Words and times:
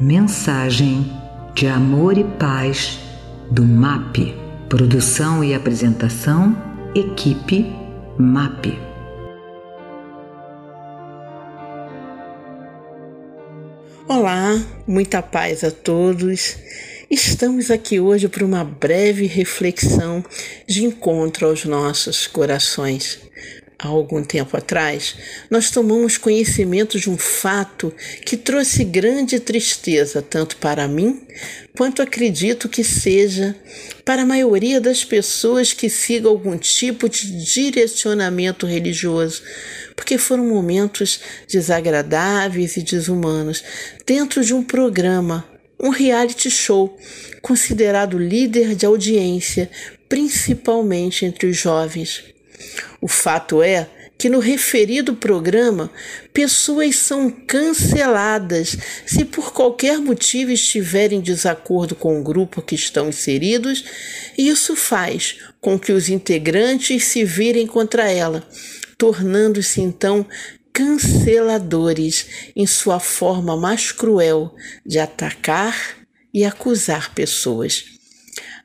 Mensagem 0.00 1.12
de 1.54 1.66
amor 1.66 2.16
e 2.16 2.24
paz 2.24 2.98
do 3.50 3.62
MAP. 3.62 4.34
Produção 4.66 5.44
e 5.44 5.52
apresentação, 5.52 6.56
equipe 6.94 7.66
MAP. 8.18 8.78
Olá, 14.08 14.58
muita 14.86 15.20
paz 15.20 15.62
a 15.62 15.70
todos. 15.70 16.56
Estamos 17.10 17.70
aqui 17.70 18.00
hoje 18.00 18.26
para 18.26 18.42
uma 18.46 18.64
breve 18.64 19.26
reflexão 19.26 20.24
de 20.66 20.82
encontro 20.82 21.46
aos 21.46 21.66
nossos 21.66 22.26
corações 22.26 23.20
há 23.82 23.88
algum 23.88 24.22
tempo 24.22 24.56
atrás, 24.56 25.16
nós 25.48 25.70
tomamos 25.70 26.18
conhecimento 26.18 27.00
de 27.00 27.08
um 27.08 27.16
fato 27.16 27.92
que 28.26 28.36
trouxe 28.36 28.84
grande 28.84 29.40
tristeza 29.40 30.20
tanto 30.20 30.58
para 30.58 30.86
mim 30.86 31.22
quanto 31.74 32.02
acredito 32.02 32.68
que 32.68 32.84
seja 32.84 33.56
para 34.04 34.22
a 34.22 34.26
maioria 34.26 34.80
das 34.80 35.02
pessoas 35.02 35.72
que 35.72 35.88
sigam 35.88 36.30
algum 36.30 36.58
tipo 36.58 37.08
de 37.08 37.42
direcionamento 37.42 38.66
religioso, 38.66 39.42
porque 39.96 40.18
foram 40.18 40.44
momentos 40.46 41.20
desagradáveis 41.48 42.76
e 42.76 42.82
desumanos 42.82 43.64
dentro 44.04 44.44
de 44.44 44.52
um 44.52 44.62
programa, 44.62 45.48
um 45.78 45.88
reality 45.88 46.50
show, 46.50 46.98
considerado 47.40 48.18
líder 48.18 48.74
de 48.74 48.84
audiência, 48.84 49.70
principalmente 50.06 51.24
entre 51.24 51.46
os 51.46 51.56
jovens. 51.56 52.24
O 53.00 53.08
fato 53.08 53.62
é 53.62 53.88
que 54.20 54.28
no 54.28 54.38
referido 54.38 55.14
programa, 55.14 55.90
pessoas 56.30 56.96
são 56.96 57.30
canceladas 57.30 58.76
se 59.06 59.24
por 59.24 59.50
qualquer 59.50 59.98
motivo 59.98 60.50
estiverem 60.50 61.18
em 61.18 61.22
desacordo 61.22 61.94
com 61.94 62.20
o 62.20 62.22
grupo 62.22 62.60
que 62.60 62.74
estão 62.74 63.08
inseridos, 63.08 63.82
e 64.36 64.48
isso 64.48 64.76
faz 64.76 65.36
com 65.58 65.78
que 65.78 65.90
os 65.90 66.10
integrantes 66.10 67.04
se 67.04 67.24
virem 67.24 67.66
contra 67.66 68.10
ela, 68.12 68.46
tornando-se 68.98 69.80
então 69.80 70.26
canceladores 70.70 72.26
em 72.54 72.66
sua 72.66 73.00
forma 73.00 73.56
mais 73.56 73.90
cruel 73.90 74.54
de 74.84 74.98
atacar 74.98 75.96
e 76.32 76.44
acusar 76.44 77.14
pessoas. 77.14 77.86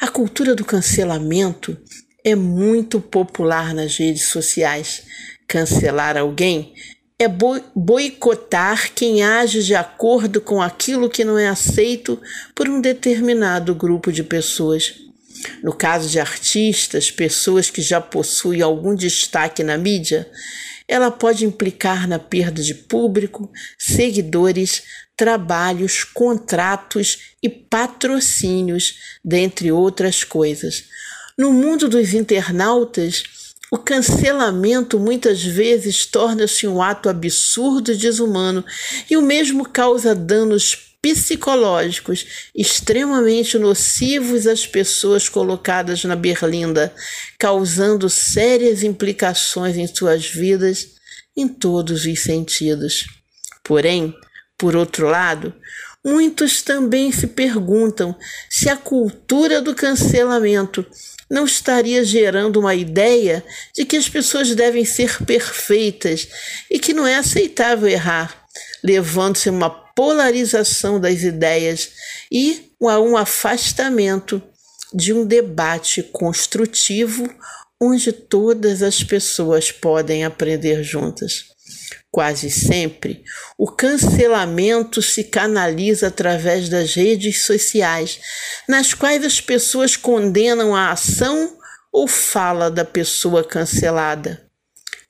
A 0.00 0.08
cultura 0.08 0.54
do 0.54 0.64
cancelamento 0.64 1.78
é 2.24 2.34
muito 2.34 3.00
popular 3.00 3.74
nas 3.74 3.98
redes 3.98 4.24
sociais. 4.24 5.02
Cancelar 5.46 6.16
alguém 6.16 6.72
é 7.18 7.28
boicotar 7.28 8.92
quem 8.92 9.22
age 9.22 9.62
de 9.62 9.74
acordo 9.74 10.40
com 10.40 10.60
aquilo 10.60 11.10
que 11.10 11.24
não 11.24 11.38
é 11.38 11.46
aceito 11.46 12.20
por 12.54 12.68
um 12.68 12.80
determinado 12.80 13.74
grupo 13.74 14.10
de 14.10 14.24
pessoas. 14.24 14.94
No 15.62 15.72
caso 15.72 16.08
de 16.08 16.18
artistas, 16.18 17.10
pessoas 17.10 17.68
que 17.68 17.82
já 17.82 18.00
possuem 18.00 18.62
algum 18.62 18.94
destaque 18.94 19.62
na 19.62 19.76
mídia, 19.76 20.28
ela 20.88 21.10
pode 21.10 21.44
implicar 21.44 22.08
na 22.08 22.18
perda 22.18 22.62
de 22.62 22.74
público, 22.74 23.50
seguidores, 23.78 24.82
trabalhos, 25.16 26.02
contratos 26.04 27.34
e 27.42 27.48
patrocínios, 27.48 29.18
dentre 29.24 29.70
outras 29.70 30.24
coisas. 30.24 30.84
No 31.36 31.52
mundo 31.52 31.88
dos 31.88 32.14
internautas, 32.14 33.24
o 33.68 33.76
cancelamento 33.76 35.00
muitas 35.00 35.42
vezes 35.42 36.06
torna-se 36.06 36.64
um 36.64 36.80
ato 36.80 37.08
absurdo 37.08 37.90
e 37.90 37.96
desumano 37.96 38.64
e 39.10 39.16
o 39.16 39.22
mesmo 39.22 39.68
causa 39.68 40.14
danos 40.14 40.94
psicológicos 41.02 42.24
extremamente 42.54 43.58
nocivos 43.58 44.46
às 44.46 44.64
pessoas 44.64 45.28
colocadas 45.28 46.04
na 46.04 46.14
berlinda, 46.14 46.94
causando 47.36 48.08
sérias 48.08 48.84
implicações 48.84 49.76
em 49.76 49.88
suas 49.88 50.24
vidas 50.24 50.90
em 51.36 51.48
todos 51.48 52.04
os 52.04 52.20
sentidos. 52.20 53.06
Porém, 53.64 54.14
por 54.56 54.76
outro 54.76 55.08
lado, 55.08 55.52
muitos 56.04 56.62
também 56.62 57.10
se 57.10 57.26
perguntam 57.26 58.16
se 58.48 58.68
a 58.68 58.76
cultura 58.76 59.60
do 59.60 59.74
cancelamento 59.74 60.86
não 61.30 61.44
estaria 61.44 62.04
gerando 62.04 62.60
uma 62.60 62.74
ideia 62.74 63.44
de 63.74 63.84
que 63.84 63.96
as 63.96 64.08
pessoas 64.08 64.54
devem 64.54 64.84
ser 64.84 65.24
perfeitas 65.24 66.28
e 66.70 66.78
que 66.78 66.92
não 66.92 67.06
é 67.06 67.16
aceitável 67.16 67.88
errar, 67.88 68.46
levando-se 68.82 69.48
a 69.48 69.52
uma 69.52 69.70
polarização 69.70 71.00
das 71.00 71.22
ideias 71.22 71.90
e 72.30 72.70
a 72.82 73.00
um 73.00 73.16
afastamento 73.16 74.42
de 74.92 75.12
um 75.12 75.24
debate 75.24 76.02
construtivo 76.02 77.28
onde 77.80 78.12
todas 78.12 78.82
as 78.82 79.02
pessoas 79.02 79.72
podem 79.72 80.24
aprender 80.24 80.82
juntas. 80.82 81.53
Quase 82.10 82.48
sempre, 82.48 83.24
o 83.58 83.68
cancelamento 83.70 85.02
se 85.02 85.24
canaliza 85.24 86.06
através 86.06 86.68
das 86.68 86.94
redes 86.94 87.44
sociais, 87.44 88.20
nas 88.68 88.94
quais 88.94 89.24
as 89.24 89.40
pessoas 89.40 89.96
condenam 89.96 90.76
a 90.76 90.92
ação 90.92 91.58
ou 91.92 92.06
fala 92.06 92.70
da 92.70 92.84
pessoa 92.84 93.42
cancelada. 93.42 94.44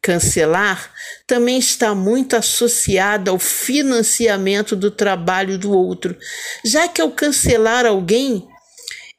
Cancelar 0.00 0.92
também 1.26 1.58
está 1.58 1.94
muito 1.94 2.36
associado 2.36 3.30
ao 3.30 3.38
financiamento 3.38 4.76
do 4.76 4.90
trabalho 4.90 5.58
do 5.58 5.72
outro, 5.72 6.16
já 6.64 6.88
que 6.88 7.00
ao 7.00 7.10
cancelar 7.10 7.86
alguém, 7.86 8.46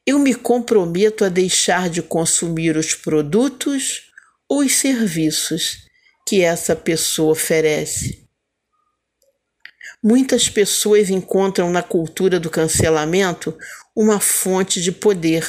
eu 0.06 0.18
me 0.18 0.34
comprometo 0.34 1.24
a 1.24 1.28
deixar 1.28 1.88
de 1.88 2.02
consumir 2.02 2.76
os 2.76 2.94
produtos 2.94 4.12
ou 4.48 4.60
os 4.60 4.74
serviços 4.74 5.85
que 6.26 6.42
essa 6.42 6.74
pessoa 6.74 7.32
oferece. 7.32 8.26
Muitas 10.02 10.48
pessoas 10.48 11.08
encontram 11.08 11.70
na 11.70 11.82
cultura 11.82 12.38
do 12.38 12.50
cancelamento 12.50 13.56
uma 13.94 14.20
fonte 14.20 14.82
de 14.82 14.92
poder. 14.92 15.46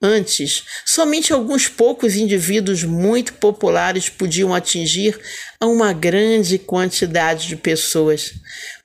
Antes, 0.00 0.64
somente 0.84 1.32
alguns 1.32 1.66
poucos 1.66 2.14
indivíduos 2.14 2.84
muito 2.84 3.32
populares 3.34 4.10
podiam 4.10 4.54
atingir 4.54 5.18
a 5.58 5.66
uma 5.66 5.92
grande 5.94 6.58
quantidade 6.58 7.48
de 7.48 7.56
pessoas. 7.56 8.34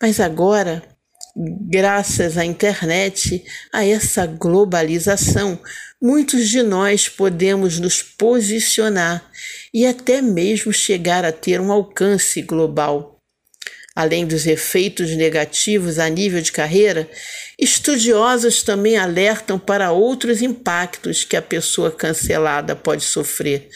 Mas 0.02 0.20
agora, 0.20 0.82
graças 1.40 2.38
à 2.38 2.44
internet, 2.44 3.44
a 3.72 3.86
essa 3.86 4.26
globalização, 4.26 5.58
muitos 6.02 6.50
de 6.50 6.62
nós 6.62 7.08
podemos 7.08 7.80
nos 7.80 8.04
posicionar 8.04 9.24
e 9.74 9.86
até 9.86 10.22
mesmo 10.22 10.74
chegar 10.74 11.24
a 11.24 11.32
ter 11.32 11.62
um 11.62 11.72
alcance 11.72 12.42
global. 12.42 13.22
Além 13.96 14.26
dos 14.26 14.46
efeitos 14.46 15.12
negativos 15.12 15.98
a 15.98 16.10
nível 16.10 16.42
de 16.42 16.52
carreira, 16.52 17.10
estudiosos 17.58 18.62
também 18.62 18.98
alertam 18.98 19.58
para 19.58 19.92
outros 19.92 20.42
impactos 20.42 21.24
que 21.24 21.36
a 21.36 21.42
pessoa 21.42 21.92
cancelada 21.92 22.76
pode 22.76 23.04
sofrer: 23.04 23.70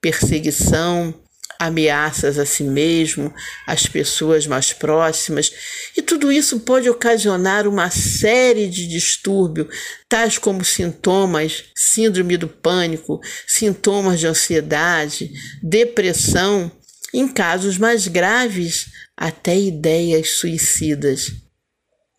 perseguição, 0.00 1.14
ameaças 1.58 2.38
a 2.38 2.46
si 2.46 2.62
mesmo, 2.62 3.32
às 3.66 3.86
pessoas 3.86 4.46
mais 4.46 4.72
próximas, 4.72 5.52
e 5.96 6.02
tudo 6.02 6.30
isso 6.30 6.60
pode 6.60 6.88
ocasionar 6.88 7.66
uma 7.66 7.90
série 7.90 8.68
de 8.68 8.86
distúrbios, 8.86 9.68
tais 10.08 10.38
como 10.38 10.64
sintomas, 10.64 11.64
síndrome 11.74 12.36
do 12.36 12.48
pânico, 12.48 13.20
sintomas 13.46 14.20
de 14.20 14.26
ansiedade, 14.26 15.32
depressão, 15.62 16.70
em 17.12 17.26
casos 17.26 17.78
mais 17.78 18.06
graves, 18.06 18.86
até 19.16 19.58
ideias 19.58 20.32
suicidas. 20.32 21.32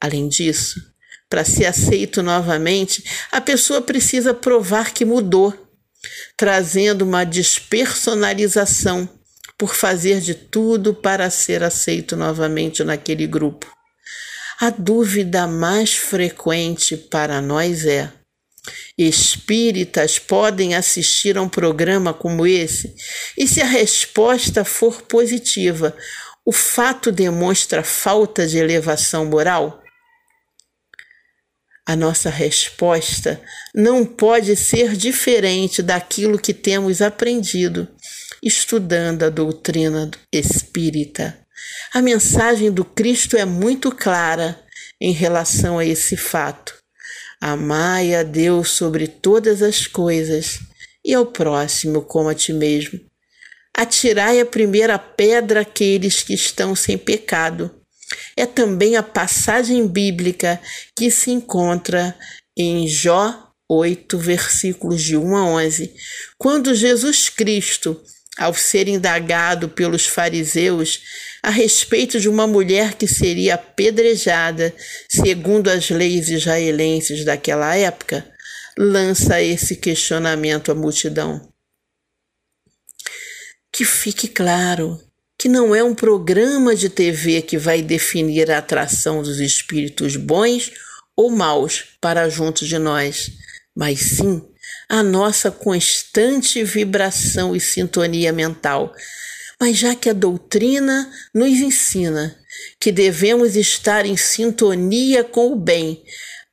Além 0.01 0.27
disso, 0.27 0.81
para 1.29 1.43
ser 1.43 1.65
aceito 1.65 2.23
novamente, 2.23 3.03
a 3.31 3.41
pessoa 3.41 3.81
precisa 3.81 4.33
provar 4.33 4.93
que 4.93 5.05
mudou, 5.05 5.53
trazendo 6.35 7.03
uma 7.03 7.23
despersonalização 7.23 9.09
por 9.57 9.73
fazer 9.73 10.21
de 10.21 10.35
tudo 10.35 10.93
para 10.93 11.29
ser 11.29 11.63
aceito 11.63 12.15
novamente 12.15 12.83
naquele 12.83 13.25
grupo. 13.25 13.65
A 14.59 14.69
dúvida 14.69 15.47
mais 15.47 15.95
frequente 15.95 16.95
para 16.95 17.41
nós 17.41 17.85
é: 17.85 18.11
espíritas 18.97 20.19
podem 20.19 20.75
assistir 20.75 21.37
a 21.37 21.41
um 21.41 21.49
programa 21.49 22.13
como 22.13 22.45
esse? 22.45 22.95
E 23.37 23.47
se 23.47 23.61
a 23.61 23.65
resposta 23.65 24.63
for 24.63 25.01
positiva, 25.01 25.95
o 26.45 26.51
fato 26.51 27.11
demonstra 27.11 27.83
falta 27.83 28.47
de 28.47 28.57
elevação 28.57 29.25
moral? 29.25 29.83
A 31.85 31.95
nossa 31.95 32.29
resposta 32.29 33.41
não 33.73 34.05
pode 34.05 34.55
ser 34.57 34.93
diferente 34.95 35.81
daquilo 35.81 36.37
que 36.37 36.53
temos 36.53 37.01
aprendido 37.01 37.87
estudando 38.41 39.23
a 39.23 39.29
doutrina 39.29 40.09
espírita. 40.31 41.37
A 41.93 42.01
mensagem 42.01 42.71
do 42.71 42.85
Cristo 42.85 43.37
é 43.37 43.45
muito 43.45 43.91
clara 43.91 44.59
em 45.01 45.11
relação 45.11 45.79
a 45.79 45.85
esse 45.85 46.15
fato. 46.15 46.75
Amai 47.41 48.15
a 48.15 48.23
Deus 48.23 48.71
sobre 48.71 49.07
todas 49.07 49.61
as 49.61 49.87
coisas 49.87 50.59
e 51.03 51.13
ao 51.13 51.25
próximo 51.25 52.01
como 52.01 52.29
a 52.29 52.35
ti 52.35 52.53
mesmo. 52.53 52.99
Atirai 53.75 54.39
a 54.39 54.45
primeira 54.45 54.97
pedra 54.97 55.61
aqueles 55.61 56.23
que 56.23 56.33
estão 56.33 56.75
sem 56.75 56.97
pecado. 56.97 57.71
É 58.35 58.45
também 58.45 58.95
a 58.95 59.03
passagem 59.03 59.87
bíblica 59.87 60.59
que 60.95 61.11
se 61.11 61.29
encontra 61.29 62.17
em 62.57 62.87
Jó 62.87 63.47
8, 63.69 64.17
versículos 64.17 65.03
de 65.03 65.17
1 65.17 65.35
a 65.35 65.45
11, 65.45 65.93
quando 66.37 66.73
Jesus 66.73 67.27
Cristo, 67.27 68.01
ao 68.37 68.53
ser 68.53 68.87
indagado 68.87 69.67
pelos 69.67 70.05
fariseus 70.05 71.01
a 71.41 71.49
respeito 71.49 72.19
de 72.19 72.29
uma 72.29 72.45
mulher 72.45 72.93
que 72.93 73.07
seria 73.07 73.55
apedrejada 73.55 74.73
segundo 75.09 75.69
as 75.69 75.89
leis 75.89 76.29
israelenses 76.29 77.25
daquela 77.25 77.75
época, 77.75 78.29
lança 78.77 79.41
esse 79.41 79.75
questionamento 79.75 80.71
à 80.71 80.75
multidão. 80.75 81.51
Que 83.71 83.83
fique 83.83 84.27
claro 84.27 85.01
que 85.37 85.47
não 85.47 85.73
é 85.75 85.83
um 85.83 85.93
programa 85.93 86.75
de 86.75 86.89
TV 86.89 87.41
que 87.41 87.57
vai 87.57 87.81
definir 87.81 88.51
a 88.51 88.57
atração 88.57 89.21
dos 89.21 89.39
espíritos 89.39 90.15
bons 90.15 90.71
ou 91.15 91.31
maus 91.31 91.85
para 92.01 92.29
junto 92.29 92.65
de 92.65 92.77
nós, 92.77 93.31
mas 93.75 93.99
sim 93.99 94.41
a 94.89 95.03
nossa 95.03 95.51
constante 95.51 96.63
vibração 96.63 97.55
e 97.55 97.59
sintonia 97.59 98.31
mental. 98.31 98.93
Mas 99.59 99.77
já 99.77 99.95
que 99.95 100.09
a 100.09 100.13
doutrina 100.13 101.11
nos 101.33 101.49
ensina 101.49 102.37
que 102.79 102.91
devemos 102.91 103.55
estar 103.55 104.05
em 104.05 104.15
sintonia 104.15 105.23
com 105.23 105.51
o 105.51 105.55
bem, 105.55 106.03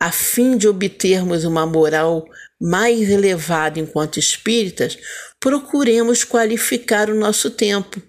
a 0.00 0.10
fim 0.10 0.56
de 0.56 0.66
obtermos 0.66 1.44
uma 1.44 1.66
moral 1.66 2.26
mais 2.60 3.08
elevada 3.08 3.78
enquanto 3.78 4.19
espíritas, 4.19 4.98
procuremos 5.38 6.25
qualificar 6.25 7.10
o 7.10 7.14
nosso 7.14 7.50
tempo, 7.50 8.02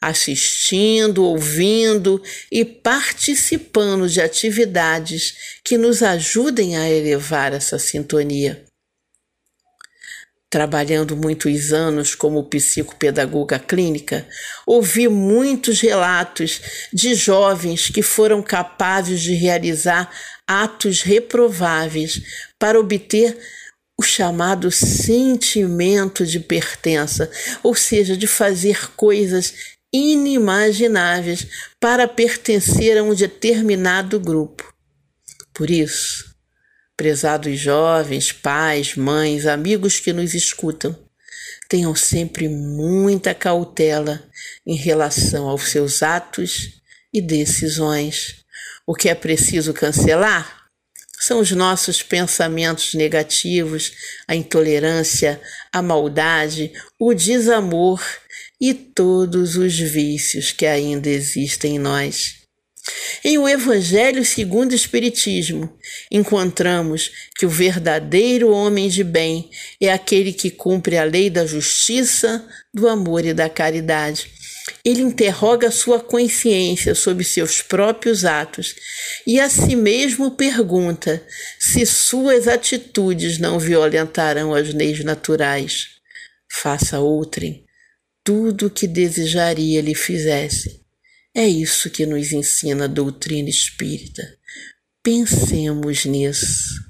assistindo, 0.00 1.24
ouvindo 1.24 2.22
e 2.50 2.64
participando 2.64 4.08
de 4.08 4.20
atividades 4.20 5.58
que 5.64 5.76
nos 5.76 6.02
ajudem 6.02 6.76
a 6.76 6.88
elevar 6.88 7.52
essa 7.52 7.78
sintonia. 7.78 8.65
Trabalhando 10.48 11.16
muitos 11.16 11.72
anos 11.72 12.14
como 12.14 12.44
psicopedagoga 12.44 13.58
clínica, 13.58 14.26
ouvi 14.64 15.08
muitos 15.08 15.80
relatos 15.80 16.60
de 16.92 17.14
jovens 17.14 17.88
que 17.88 18.00
foram 18.00 18.40
capazes 18.42 19.20
de 19.20 19.34
realizar 19.34 20.10
atos 20.46 21.02
reprováveis 21.02 22.22
para 22.58 22.78
obter 22.78 23.36
o 23.98 24.02
chamado 24.02 24.70
sentimento 24.70 26.24
de 26.24 26.38
pertença, 26.38 27.30
ou 27.62 27.74
seja, 27.74 28.16
de 28.16 28.26
fazer 28.26 28.92
coisas 28.94 29.76
inimagináveis 29.92 31.46
para 31.80 32.06
pertencer 32.06 32.98
a 32.98 33.02
um 33.02 33.14
determinado 33.14 34.20
grupo. 34.20 34.72
Por 35.54 35.70
isso, 35.70 36.35
prezados 36.96 37.58
jovens, 37.58 38.32
pais, 38.32 38.96
mães, 38.96 39.46
amigos 39.46 40.00
que 40.00 40.12
nos 40.12 40.34
escutam, 40.34 40.96
tenham 41.68 41.94
sempre 41.94 42.48
muita 42.48 43.34
cautela 43.34 44.22
em 44.66 44.76
relação 44.76 45.48
aos 45.48 45.68
seus 45.68 46.02
atos 46.02 46.80
e 47.12 47.20
decisões. 47.20 48.44
O 48.86 48.94
que 48.94 49.08
é 49.08 49.14
preciso 49.14 49.74
cancelar 49.74 50.64
são 51.18 51.40
os 51.40 51.50
nossos 51.50 52.02
pensamentos 52.02 52.94
negativos, 52.94 53.92
a 54.28 54.36
intolerância, 54.36 55.40
a 55.72 55.82
maldade, 55.82 56.72
o 56.98 57.12
desamor 57.12 58.00
e 58.60 58.72
todos 58.72 59.56
os 59.56 59.76
vícios 59.76 60.52
que 60.52 60.66
ainda 60.66 61.08
existem 61.08 61.76
em 61.76 61.78
nós. 61.78 62.45
Em 63.24 63.38
o 63.38 63.48
Evangelho 63.48 64.24
segundo 64.24 64.72
o 64.72 64.74
Espiritismo, 64.74 65.76
encontramos 66.10 67.10
que 67.36 67.44
o 67.44 67.50
verdadeiro 67.50 68.50
homem 68.50 68.88
de 68.88 69.02
bem 69.02 69.50
é 69.80 69.92
aquele 69.92 70.32
que 70.32 70.50
cumpre 70.50 70.96
a 70.96 71.04
lei 71.04 71.28
da 71.28 71.44
justiça, 71.44 72.46
do 72.72 72.88
amor 72.88 73.24
e 73.24 73.34
da 73.34 73.48
caridade. 73.48 74.30
Ele 74.84 75.02
interroga 75.02 75.70
sua 75.70 75.98
consciência 75.98 76.94
sobre 76.94 77.24
seus 77.24 77.60
próprios 77.60 78.24
atos 78.24 78.74
e 79.26 79.40
a 79.40 79.48
si 79.48 79.74
mesmo 79.74 80.30
pergunta 80.32 81.24
se 81.58 81.84
suas 81.84 82.46
atitudes 82.46 83.38
não 83.38 83.58
violentarão 83.58 84.54
as 84.54 84.72
leis 84.72 85.02
naturais. 85.04 85.88
Faça 86.48 87.00
outrem 87.00 87.64
tudo 88.22 88.66
o 88.66 88.70
que 88.70 88.86
desejaria 88.86 89.80
lhe 89.80 89.94
fizesse. 89.94 90.85
É 91.38 91.46
isso 91.46 91.90
que 91.90 92.06
nos 92.06 92.32
ensina 92.32 92.84
a 92.84 92.88
doutrina 92.88 93.50
espírita. 93.50 94.22
Pensemos 95.02 96.06
nisso. 96.06 96.82